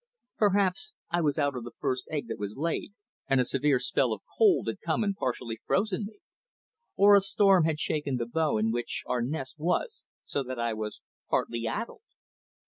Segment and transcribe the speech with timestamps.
[0.37, 2.95] Perhaps I was out of the first egg that was laid,
[3.27, 6.17] and a severe spell of cold had come and partially frozen me;
[6.95, 10.73] or a storm had shaken the bough in which our nest was, so that I
[10.73, 12.01] was partly "addled."